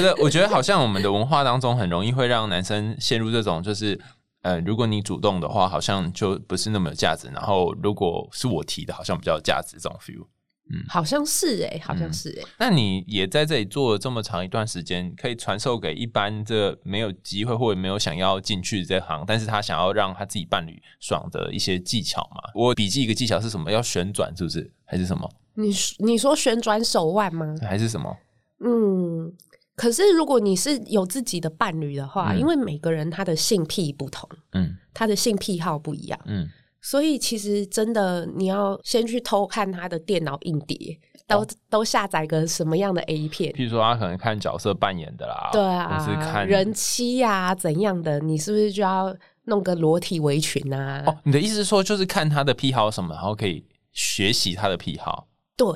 [0.02, 0.14] 得？
[0.20, 3.98] 我觉得好像我们的文化当中很容易会让男生陷入这种，就是
[4.42, 9.78] 呃，如果你主动的话，好像就不是那么有价值；然后如果是我提的，好像比较有价值。
[9.78, 10.26] 这种 feel，
[10.68, 12.48] 嗯，好像是哎，好像是哎。
[12.58, 22.50] 那你也在这里做了这么长一段时间，可以传授给一般这没有机会或者没有想要进去这行，但是他想要让他自己伴侣爽的一些技巧吗？
[22.54, 23.70] 我笔记一个技巧是什么？
[23.70, 24.70] 要旋转是不是？
[24.84, 25.30] 还是什么？
[25.54, 27.54] 你你说旋转手腕吗？
[27.62, 28.16] 还是什么？
[28.60, 29.32] 嗯，
[29.74, 36.48] 可是如果你是有自己的伴侣的话，因为每个人他的性癖不同，嗯，他的性癖好不一样，嗯，
[36.88, 40.96] 所以其实真的你要先去偷看他的电脑硬碟，
[41.26, 43.52] 都都下载个什么样的 A 片？
[43.54, 48.20] 譬如说他可能看角色扮演的啦，对啊，是看人妻呀怎样的？
[48.20, 49.12] 你是不是就要
[49.46, 51.02] 弄个裸体围裙啊？
[51.08, 55.26] 哦，你的意思是说就是看他的癖好什么，然后可以学习他的癖好？
[55.56, 55.66] 对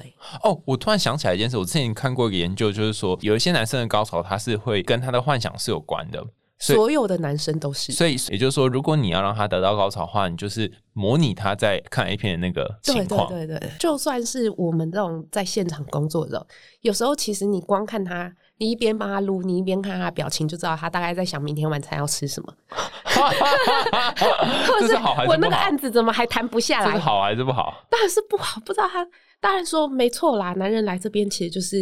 [0.45, 6.25] 哦，我突然想起来一件事，我之前看过一个研究，就是说有一些男生的高潮，他是会跟他的幻想是有关的。
[6.61, 13.29] 所有的男生都是，所以也就是说，如果你要让他得到高潮的话，你就是模拟他在看 A 片的那个情况。
[13.29, 16.47] 对对对，就算是我们这种在现场工作的，
[16.83, 22.55] 有时候其实你光看他，你一边帮他撸，你一边看他表情，就知道他大概在想明天晚餐要吃什么。
[24.79, 25.33] 这是好还是不好？
[25.33, 26.93] 我那个案子怎么还谈不下来？
[26.93, 27.87] 是好还是不好？
[27.89, 29.07] 当然是不好，不知道他。
[29.41, 31.79] 当然说没错啦，男人来这边其实就是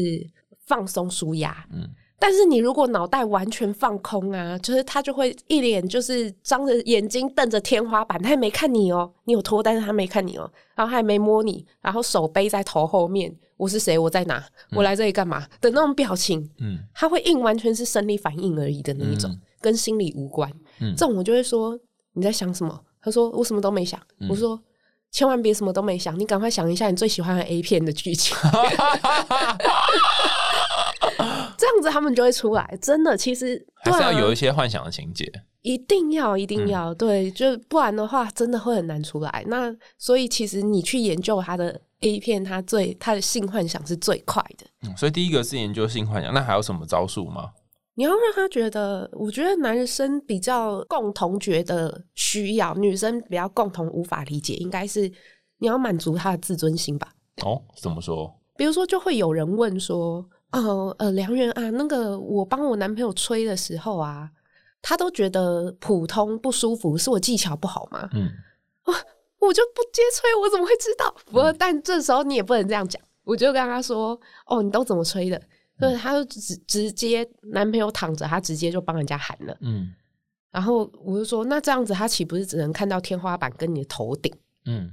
[0.66, 1.66] 放松舒压。
[1.72, 1.90] 嗯。
[2.20, 13.96] 但是你如果脑袋完全放空啊，就是他就会一脸就是张着眼睛瞪着天花板，他也没看你哦，你有脱，但是他没看你哦，然后他也没摸你，然后手背在头后面，我是谁？
[13.96, 14.44] 我在哪？
[14.72, 15.46] 我来这里干嘛？
[15.60, 20.50] 的那种表情，嗯，他会硬完全是生理反应而已的那一种，跟心理无关。
[20.80, 21.78] 嗯，这种我就会说
[22.14, 22.80] 你在想什么？
[23.00, 23.98] 他说我什么都没想。
[24.28, 24.60] 我说
[25.12, 28.36] 千万别什么都没想，你赶快想一下你最喜欢的 A 片的剧情。
[31.68, 35.30] 这样子他们就会出来，真的，其实还是要有一些幻想的情节，
[35.62, 39.44] 一定要，一定要，对，就不然的话，真的会很难出来。
[39.48, 44.66] 那所以其实你去研究他的 A 片，他最他的性幻想是最快的。
[44.82, 47.50] 嗯，所以第一个是研究性幻想，那还有什么招数吗？
[47.94, 55.02] 你要让他觉得，我觉得男生比较共同觉得需要，女生比较共同无法理解，应该是
[55.58, 57.12] 你要满足他的自尊心吧？
[57.44, 58.32] 哦，怎么说？
[58.56, 60.24] 比如说，就会有人问说。
[60.52, 64.30] 哦，呃，良缘啊，那个我帮我男朋友吹的时候啊，
[64.80, 68.08] 他都觉得普通不舒服，是我技巧不好吗？
[68.12, 68.30] 嗯，
[68.84, 68.94] 我
[69.46, 71.14] 我就不接吹，我怎么会知道？
[71.26, 75.40] 不过，但这时候你也不能这样讲，我就跟他说：“哦，你都怎么吹的？”
[75.78, 79.56] 对，他就直直接男朋友躺着，他直接就帮人家喊了。
[79.60, 79.94] 嗯，
[80.50, 84.34] 然后我就说：“那这样子，他岂不是只能看到天花板跟你的头顶？”
[84.66, 84.90] 嗯，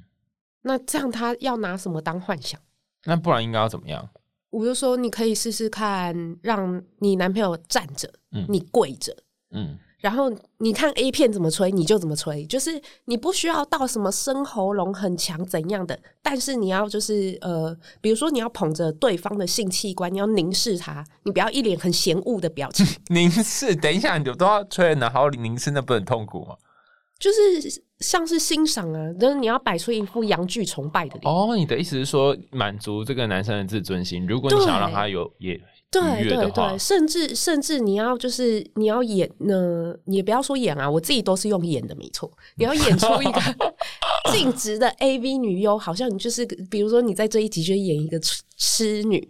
[0.62, 2.60] 那这样他要拿什么当幻想？
[3.06, 4.08] 那不然应该要怎么样？
[4.56, 8.10] 我就说，你可以试试看，让你男朋友站着，
[8.48, 9.14] 你跪着，
[9.52, 22.86] 嗯，然后你看 A 片怎么吹，你就怎么吹，就是你不需要到什么生喉咙很强怎样的，但是你要就是呃，比如说你要捧着对方的性器官，你要凝视他，你不要一脸很嫌恶的表情。
[23.10, 26.56] 凝视，等一下，你都要吹，然后凝视，那不很痛苦吗？
[27.20, 31.34] 就是像是欣赏啊，就是你要摆出一副阳具崇拜的脸。
[31.34, 34.28] 哦，你的意思是说满足这个男生的自尊心？
[34.28, 42.32] 如果你想让他有也对对对，甚至甚至你要就是你要演呢，也不要说演啊，我自己都是用演的，没错。
[42.58, 43.42] 你要演出一个
[44.32, 48.20] 尽职的 AV 女优，好像你就是比如说你在这一集就演一个
[48.56, 49.28] 痴女。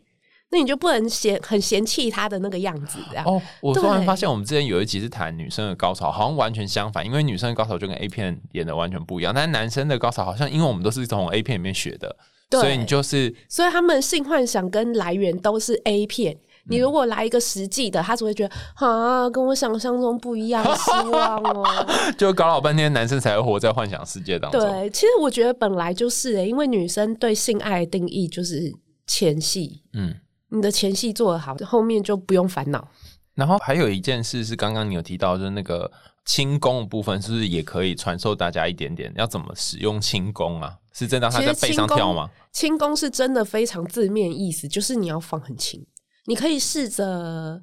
[0.52, 3.42] 那你就不能嫌很嫌弃他的那个样子，这样哦。
[3.62, 9.34] 我突然发现，我们之前有一集是谈女生的高潮，好像完全相反，因为女生的高潮就跟 A 片演的完全不一样。
[9.34, 12.16] 但是男生的高潮好像，因为我们都是从 A 片里面学的，
[12.52, 16.38] 所以你就是，所以他们性幻想跟来源都是 A 片。
[16.68, 21.86] 你如果来一个实际的，他只会觉得啊，跟我想象中不一样，失望哦。
[22.18, 24.60] 就搞老半天，男生才会活在幻想世界当中。
[24.60, 28.74] 对，其实我觉得本来就是诶，因为女生对性爱的定义就是
[29.06, 30.16] 前戏，嗯。
[30.56, 32.88] 你的前戏做得好，后面就不用烦恼。
[33.34, 35.92] 然后还有一件事是，刚刚你有提到，就是那个
[36.24, 39.14] 轻功部分，是不是也可以传授大家一点点？
[39.18, 40.78] 要怎么使用轻功啊？
[40.94, 42.30] 是真的他在背上跳吗？
[42.54, 45.86] 轻功是真的非常字面意思，就是你要放很轻。
[46.28, 47.62] 你可以试着，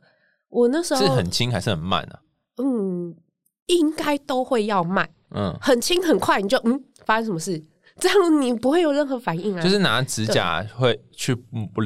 [0.50, 2.20] 我那时候是很轻还是很慢啊？
[2.58, 3.16] 嗯，
[3.66, 5.08] 应该都会要慢。
[5.34, 7.64] 嗯，很轻很快，你就嗯，发生什么事？
[7.98, 9.62] 这样你不会有任何反应啊？
[9.62, 11.36] 就是拿指甲会去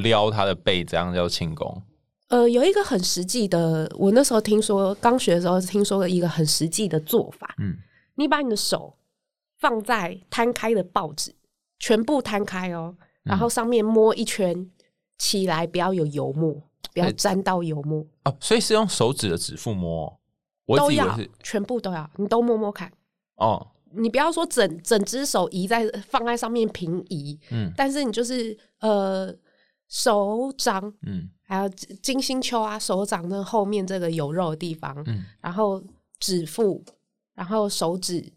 [0.01, 1.83] 撩他的背，这样叫轻功。
[2.29, 7.55] 呃，有一个很实际的，我那时候听说刚学的时候听说了一个很实际的做法。
[7.59, 7.77] 嗯，
[8.15, 8.97] 你把你的手
[9.59, 11.33] 放在摊开的报纸，
[11.79, 14.69] 全部摊开哦，然后上面摸一圈
[15.17, 16.53] 起来，不要有油墨，
[16.93, 18.35] 不要沾到油墨哦。
[18.39, 20.19] 所以是用手指的指腹摸，
[20.65, 22.91] 我都要全部都要，你都摸摸看
[23.35, 23.67] 哦。
[23.97, 29.33] 你不要说整整只手移在放在上面平移，嗯，但是你就是呃
[29.87, 35.81] 手掌，嗯，还有金星丘啊，手掌那后面这个有肉的地方，嗯，然后
[36.19, 36.83] 指腹，
[37.35, 38.33] 然后手指、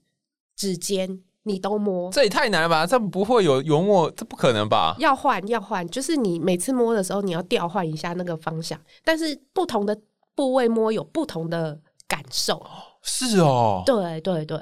[0.56, 2.86] 指尖，你都摸，这也太难了吧？
[2.86, 4.94] 这不会有油墨，这不可能吧？
[4.98, 9.98] 要换要换，就是你每次摸的时候，你要调换一下那个方向，但是不同的
[10.34, 12.64] 部位摸有不同的感受。
[13.02, 14.58] 是哦，对对对，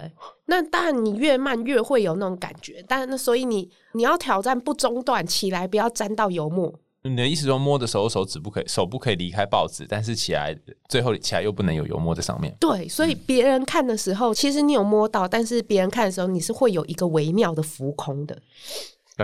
[0.50, 6.72] 那当然你越慢越会有那种感觉，但那所以你你要挑战不中断起来，不要沾到油墨。
[7.02, 10.58] 你的意思说摸的时候手指不可以，手不可以离开报纸，但是起来
[10.88, 12.56] 最后起来又不能有油墨在上面。
[12.58, 18.36] 对，所以别人看的时候，其实你有摸到，但是别人看的时候，你是会有一个微妙的浮空的，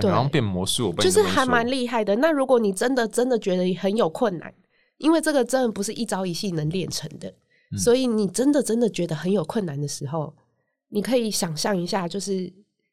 [0.01, 2.15] 对，好像变魔术，就是还蛮厉害的。
[2.17, 4.53] 那如果你真的真的觉得很有困难，
[4.99, 7.33] 因为这个真的不是一朝一夕能练成的。
[7.77, 10.33] 所以你真的真的觉得很有困难的时候，
[10.95, 12.49] 你可以想象一下，就是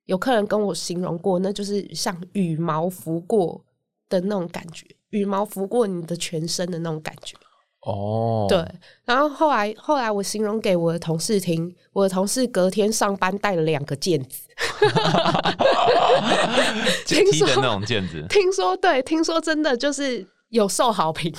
[0.05, 3.63] 有客人跟我形容过，那就是像羽毛拂过
[4.09, 7.37] 的那种感觉，羽毛拂过你的全身的那种感觉。
[7.81, 8.57] 哦，对。
[9.05, 14.47] 然后后来后来我形容给我的同事听，我的同事隔天上班带了两个毽子，
[17.05, 21.31] 听说那种毽子，听说对，听说真的就是有受好评。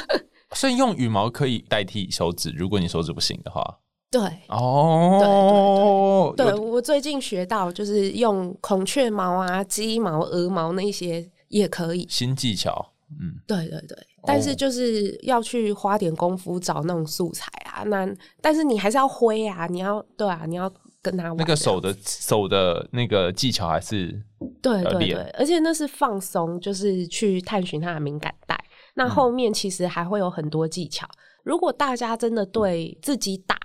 [0.56, 3.80] 所以用羽毛可以代替手指，如果你手指不行的话。
[4.16, 12.06] 对，哦，对对对，对我最近学到就是用孔雀毛啊、鸡毛、鹅毛那些也可以。
[12.08, 17.82] 新技巧，嗯，对对对，但是就是要去花点功夫找那种素材啊。
[17.84, 18.08] 那
[18.40, 24.18] 但是你还是要挥啊，你要对啊，你要跟他那个手的手的那个技巧还是
[24.62, 28.58] 对对对，而且那是放松，就是去探寻他的敏感带。
[28.94, 31.06] 那后面其实还会有很多技巧。
[31.44, 33.56] 如果大家真的对自己打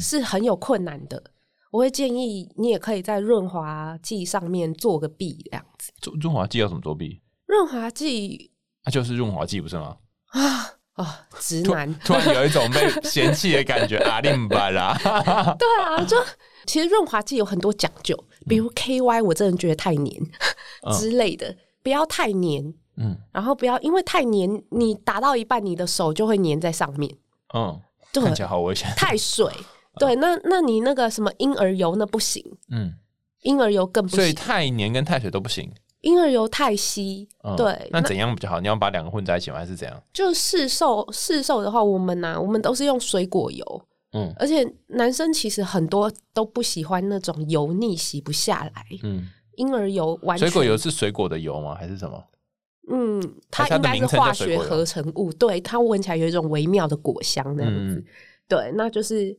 [0.00, 1.22] 是很有困难的，
[1.70, 5.92] 我会建议你也可以在润滑剂上面做个弊，这样子。
[6.02, 7.20] 润润滑剂要怎么作弊？
[7.46, 8.50] 润滑剂
[8.84, 9.96] 那就是润滑剂不是吗？
[10.28, 11.26] 啊啊！
[11.38, 14.96] 直男突然有一种被嫌弃的感觉，阿 令巴啦。
[15.58, 16.16] 对啊，就
[16.66, 20.20] 其实润滑剂有很多讲究，比如 KY，我真的觉得太黏
[20.98, 22.74] 之类的，不要太黏。
[22.96, 27.10] 嗯，然后不要因为太黏，你打到一半，你的手就会黏在上面。
[27.54, 27.80] 嗯，
[28.12, 28.86] 看起来好危险。
[28.94, 29.50] 太水，
[29.98, 32.44] 对，那那你那个什么婴儿油那不行。
[32.70, 32.94] 嗯，
[33.42, 34.16] 婴儿油更不行。
[34.16, 35.70] 所以太黏跟太水都不行。
[36.00, 37.88] 婴儿油太稀，对。
[37.92, 38.60] 那怎样比较好？
[38.60, 39.58] 你要把两个混在一起吗？
[39.58, 40.02] 还是怎样？
[40.12, 43.82] 就市售市售的话，我们呢，我们都是用水果油。
[44.14, 48.84] 嗯，而且男生其实很多都不喜欢那种油腻洗不下来。
[49.04, 51.74] 嗯，婴儿油完水果油是水果的油吗？
[51.74, 52.22] 还是什么？
[52.90, 58.04] 嗯，它应该是化学合成物，对它闻起来有一种微妙的果香那样子。
[58.48, 59.34] 对，那就是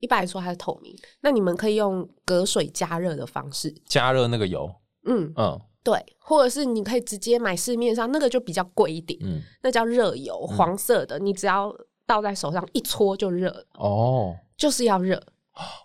[0.00, 0.94] 一般来说它是透明。
[1.20, 4.70] 那你们可以用隔水加热的方式加热那个油。
[5.06, 11.74] 嗯嗯，对，或者是你可以直接买市面上那个就比较贵一点，嗯，那叫热油，黄色的，你只要
[12.06, 13.64] 倒在手上一搓就热。
[13.74, 15.22] 哦，就是要热。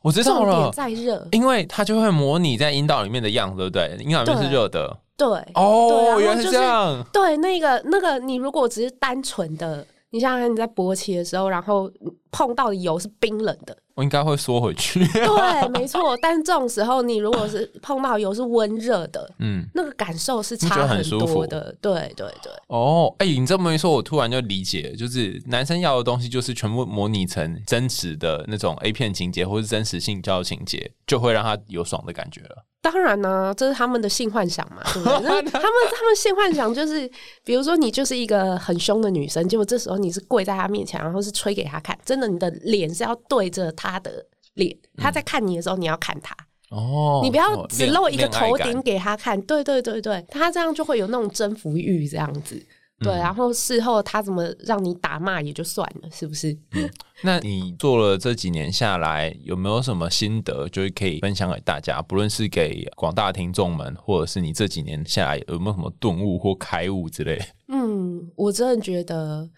[0.03, 4.05] 我知道了，再热，因为它就会模拟在阴道里面的样子，对不对？
[4.05, 7.03] 阴道里面是热的，对，哦，原来是这样。
[7.11, 11.89] 对，那个那个，你如果只是单纯的，你想想你在勃起的时候，然后
[12.29, 13.75] 碰到的油是冰冷的。
[13.95, 15.05] 我应该会缩回去。
[15.13, 16.17] 对，没错。
[16.21, 21.75] 但是这种时候，你如果是碰到油是温热的，嗯，那个感受是差很多的。
[21.79, 22.51] 对对对。
[22.67, 32.65] 哦，哎，你这么一说，我突然就理解，就是男生要的东西就是全部模拟成真实的那种 A 片情节，或是真实性交情节，就会让他有爽的感觉了。
[32.83, 35.41] 当然呢，这是他们的性幻想嘛，对不对？
[35.49, 37.09] 他们他们性幻想就是，
[37.45, 44.23] 比如说你就是一个很凶的女生，结果这时候你是跪在他面前，然后是吹给他看，真的，你的脸是要对着他的
[44.55, 46.35] 脸，他在看你的时候，你要看他
[46.69, 52.61] 哦，你不要只露一个头顶给他看，对对对对，他这样就会有那种征服欲这样子。
[53.03, 56.51] 对，然后事后他怎么让你打骂也就算了，是不是？
[56.71, 56.89] 嗯
[57.25, 62.01] 那你做了这几年下来，有没有什么心得，就是可以分享给大家？
[62.01, 67.41] 不论是给广大听众们，或者是你这几年下来有没有什么顿悟或开悟之类？
[67.69, 69.49] 嗯，我真的觉得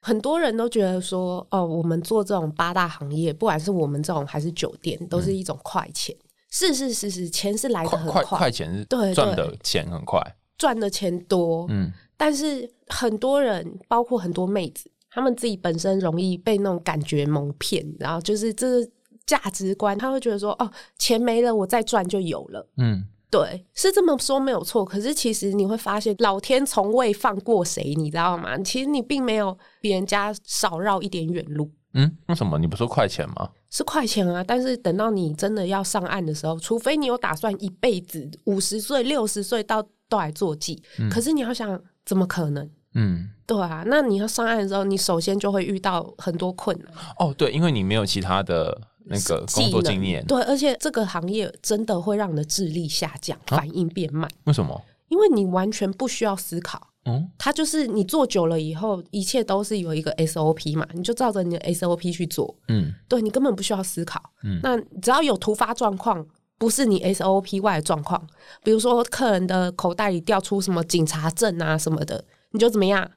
[0.00, 6.14] 很多人都觉得说，哦，我们做这种八大行业，不管是我们这种还是酒店，都是一种快钱。
[6.50, 10.22] 是是是是，钱是来的很快，快钱是对赚的钱很快，
[10.56, 11.92] 赚的钱多，嗯。
[12.18, 18.84] 但是很多人，包括很多妹子，她们自己本身容易被那种感觉蒙骗，然后就是这
[19.24, 22.66] 价值观，他会觉得说，哦，钱没了，我再赚就有了。
[22.78, 24.84] 嗯，对，是这么说没有错。
[24.84, 28.58] 可是其实你会发现，老天从未放过谁，你知道吗？
[28.58, 31.70] 其实你并没有比人家少绕一点远路。
[31.94, 32.58] 嗯，为什么？
[32.58, 33.50] 你不说快钱吗？
[33.70, 34.42] 是快钱啊！
[34.42, 40.78] 但是等到你真的要上岸的时候，除非你有打算一辈子五十岁、六十岁到都来做妓，
[41.10, 41.80] 可是你要想。
[42.08, 42.66] 怎么可能？
[42.94, 46.90] 嗯，对啊，那你要上岸的时候，你首先就会遇到很多困难。
[47.18, 50.24] 哦，对，因为你没有其他的那个工作经验。
[50.24, 54.26] 对，而且这个行业真的会让你的智力下降，反应变慢。
[54.44, 54.82] 为什么？
[55.08, 56.88] 因为你完全不需要思考。
[57.04, 62.56] 嗯，它就是你做久了以后，一切都是有一个 SOP 嘛，你就照着你的 SOP 去做。
[62.68, 64.18] 嗯，对你根本不需要思考。
[64.44, 66.26] 嗯，那只要有突发状况。
[66.58, 68.20] 不是你 SOP 外的状况，
[68.64, 73.08] 比如说客人的口袋里掉出什么警察证啊什么的，你就怎么样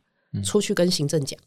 [0.44, 1.40] 出去跟行政讲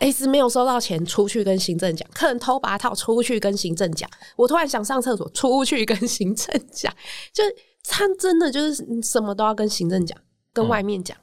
[0.00, 2.08] ？S 没有收到钱，出去跟行政讲。
[2.12, 4.08] 客人偷拔套，出去跟行政讲。
[4.36, 6.92] 我突然想上厕所，出去跟行政讲。
[7.32, 7.42] 就
[7.82, 10.16] 他真的就是什么都要跟行政讲，
[10.52, 11.16] 跟外面讲。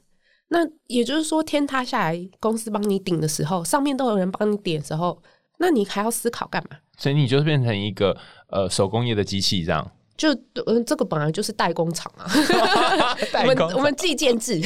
[0.49, 5.21] 那也就是说，天塌下来，公司帮你顶的时候，上面都有人帮你顶的时候，
[5.59, 6.77] 那你还要思考干嘛？
[6.97, 8.15] 所以你就是变成一个
[8.49, 10.33] 呃手工业的机器这样，就
[10.65, 12.25] 嗯这个本来就是代工厂啊，
[13.43, 14.61] 我们我们计件制，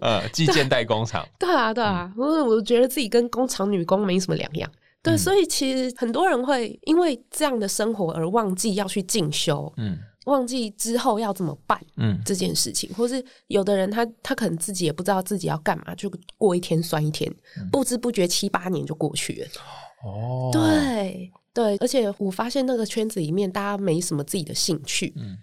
[0.00, 4.70] 呃计件代工厂，对啊 对啊，我我觉得自己跟工厂女工没什么两样，
[5.02, 17.30] 对，所以其实很多人会因为这样的生活而忘记要去进修，嗯，忘记之后要怎么办，嗯，这件事情，或是有的人他他可能自己也不知道自己要干嘛，就过一天算一天，
[17.70, 19.48] 不知不觉七八年就过去了，
[20.04, 21.30] 哦，对。
[21.52, 25.12] 对，而且我发现那个圈子里面，大家没什么自己的兴趣。
[25.16, 25.36] 嗯，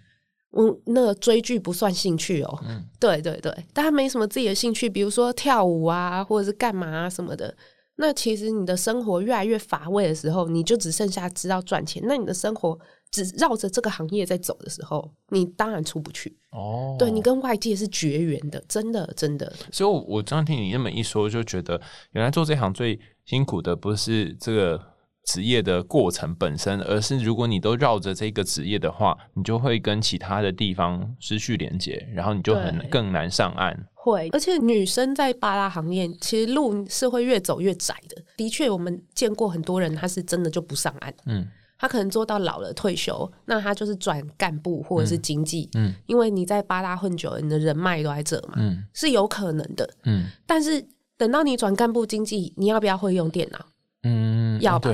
[0.50, 2.58] 我那个追剧不算兴趣哦。
[2.66, 7.54] 嗯，对对对，大家没什么自己的兴趣，比如说跳舞啊，或者是干嘛啊什么的。
[7.96, 12.02] 那其实你的生活越来越乏味的时候，你就只剩下知道赚钱。
[12.06, 12.78] 那你的生活
[13.10, 16.38] 只绕着这个行业在走的时候，你当然出不去。
[16.52, 19.52] 哦，对你跟外界是绝缘的，真的真的。
[19.70, 21.78] 所以，我我刚听你那么一说，就觉得
[22.12, 24.80] 原来做这行最辛苦的不是这个。
[25.28, 33.78] 职业的过程本身，而是如果你都绕着这个职业的话，你就会跟其他的地方失去连接，然后你就很更难上岸。
[33.92, 38.24] 会，而且女生在巴拉行业，其实路是会越走越窄的。
[38.38, 41.12] 的确，我们见过很多人，他是真的就不上岸。
[41.26, 41.46] 嗯，
[41.78, 45.68] 他可能做到老了退休，那他就是转干部或者是经济。
[45.74, 48.54] 嗯，因为你在八大混久了，你的人脉都在这嘛。
[48.56, 49.86] 嗯，是有可能的。
[50.04, 50.82] 嗯，但是
[51.18, 53.58] 等到你转干部经济，你要不要会用电脑？
[54.04, 54.90] 嗯，要吧？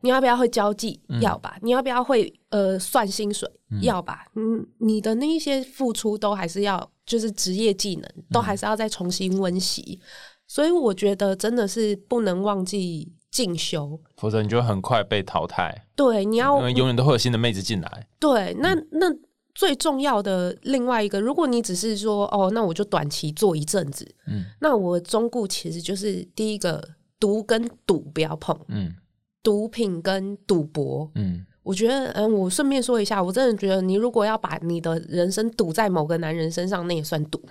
[0.00, 1.00] 你要不要会交际？
[1.20, 1.56] 要吧？
[1.62, 3.48] 你要不要会呃算薪水？
[3.82, 4.26] 要吧？
[4.34, 10.00] 嗯，你的那一些付出都还是要，就是职业技能都还是要再重新温习。
[10.48, 15.86] 所以我觉得真的是不能忘记进修，否则你就很快被淘汰。
[15.94, 18.08] 对，你要永远都会有新的妹子进来。
[18.18, 19.06] 对，那那
[19.54, 26.82] 最重要的另外一个，如果你只是说哦，那我就短期做一阵子，嗯，那我中顾其实就是第一个。
[27.20, 28.94] 毒跟赌不要碰，嗯，
[29.42, 37.42] 毒品跟赌博，嗯，我觉得，嗯，我顺便说一下，我真的觉得，你如果要把你的人生赌在某个男人身上，那也算赌。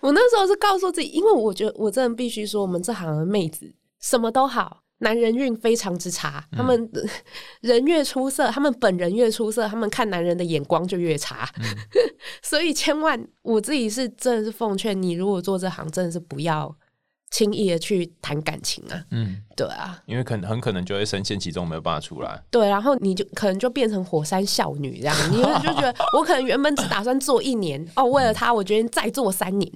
[0.00, 6.90] 我那时候是告诉自己，因为我觉得我真的必须说，我们这行的妹子什么都好，男人运非常之差，他们
[7.60, 11.48] 人越出色，他们本人越出色，他们看男人的眼光就越差。
[12.40, 16.72] 所以千万，我自己是真的是奉劝你，如果做这行，真的是不要
[17.30, 19.04] 轻易的去谈感情啊。
[19.10, 22.40] 嗯，对啊，因为可能很可能就会深陷其中，没有办法出来。
[22.50, 29.72] 对，然后你就可能就变成火山少女这样，你就觉得我可能原本只打算做一年，哦，为了他，我决定再做三年。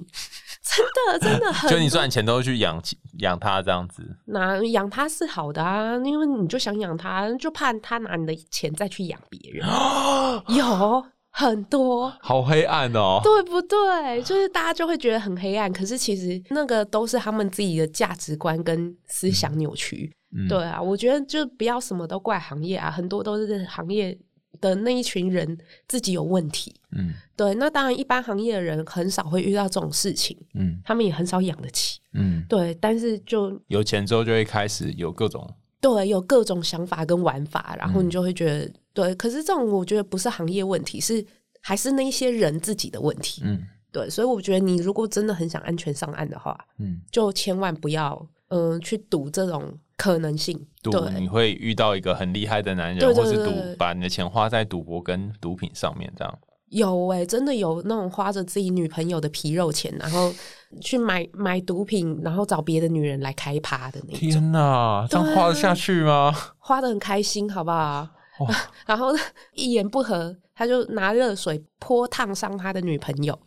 [0.69, 1.71] 真的，真的 很。
[1.71, 2.83] 就你赚钱都去养
[3.21, 9.67] 养他这样子，那养他是好的啊，因为你就想养他，就怕他拿你的钱再去养别人。
[10.57, 14.23] 有很多，好黑暗哦，对不对？
[14.23, 20.13] 就是大家就会觉得很黑暗，可是其实那个都是他们自己的价值观跟思想扭曲。
[20.49, 24.19] 对啊，我觉得就不要什么都怪行业啊，很多都是行业。
[24.61, 25.57] 的那一群人
[25.89, 35.49] 自己有问题，嗯，对，那当然一般行业的人很少会遇到这种事情，嗯，他们也很少养得起，嗯，对，但是就有钱之后就会开始有各种，
[35.81, 41.25] 对，有各种想法跟玩法，然后你就会觉得，对，可是这种我觉得不是行业问题，是
[41.61, 49.79] 还是那一些人自己的问题，嗯，对，所以我觉得你如果真的很想安全上岸的话，嗯，就千万不要，嗯，去赌这种。
[49.97, 56.39] 可能性，赌你会遇到一个很厉害的男人，或是赌把你的钱花在赌博跟毒品上面，这样
[56.71, 60.33] 有哎，真的有那种花着自己女朋友的皮肉钱，然后
[60.81, 64.19] 去买买毒品，然后找别的女人来开趴的那种。
[64.19, 66.35] 天哪，这样花得下去吗？
[66.59, 68.09] 花的很开心，好不好？
[68.85, 69.13] 然后
[69.55, 73.39] 一言不合，他就拿热水泼烫伤他的女朋友。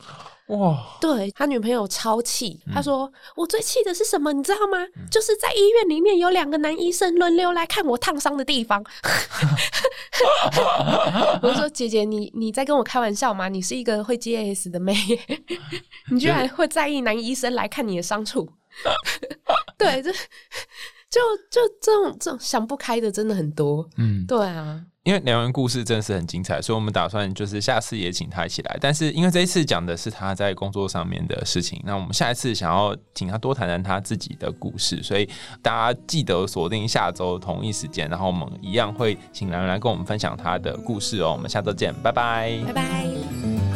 [0.49, 0.97] 哇！
[0.99, 4.33] 对他女朋友超气，他说：“我最气的是什么？
[4.33, 4.79] 你知道吗？
[5.11, 8.83] 就是在医院里面有两个男医生轮流来看我烫伤的地方。
[11.41, 13.47] ”我说：“姐姐，你你在跟我开玩笑吗？
[13.47, 14.95] 你是一个会接 S 的妹，
[16.11, 18.49] 你居然会在意男医生来看你的伤处？
[19.77, 20.11] 对，就
[21.09, 23.87] 就就这种这种想不开的真的很多。
[23.97, 28.77] 嗯，对啊。”因为两人故事真是很精彩，所以我们打算就是下次也请他一起来。
[28.79, 35.27] 但是因为这一次讲的是他在工作上面的事情，那我们下一次想要请他多谈谈他自己的故事，所以
[35.63, 41.31] 大家记得锁定下周同一时间，然后我们一样会请两人来跟我们分享他的故事哦。
[41.31, 43.68] 我们下周见，拜拜，拜拜。